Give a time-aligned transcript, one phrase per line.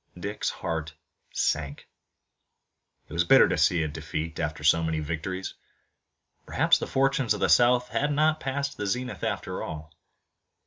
[0.19, 0.95] Dick's heart
[1.31, 1.87] sank.
[3.07, 5.53] It was bitter to see a defeat, after so many victories.
[6.47, 9.93] Perhaps the fortunes of the South had not passed the zenith after all!